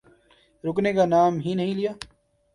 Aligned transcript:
رکنے 0.63 0.93
کا 0.93 1.05
نام 1.05 1.39
ہی 1.39 1.53
نہیں 1.53 1.75
لیا۔ 1.75 1.91